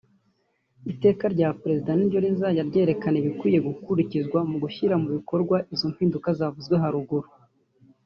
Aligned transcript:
Iteka 0.91 1.25
rya 1.33 1.49
Perezida 1.61 1.91
ni 1.93 2.05
ryo 2.09 2.19
rizajya 2.25 2.67
ryerekana 2.69 3.15
ibikwiye 3.21 3.59
gukurikizwa 3.67 4.39
mu 4.49 4.55
gushyirwa 4.63 4.95
mu 5.03 5.09
bikorwa 5.17 5.57
izo 5.73 5.85
mpinduka 5.93 6.27
zavuzwe 6.39 6.75
hejuru 6.83 7.27